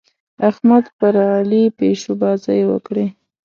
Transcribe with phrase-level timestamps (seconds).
[0.49, 3.05] احمد پر علي پيشوبازۍ وکړې.